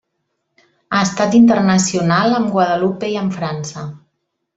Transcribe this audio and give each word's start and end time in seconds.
Ha 0.93 1.01
estat 1.07 1.37
internacional 1.39 2.33
amb 2.39 2.49
Guadalupe 2.57 3.11
i 3.13 3.19
amb 3.25 3.37
França. 3.41 3.85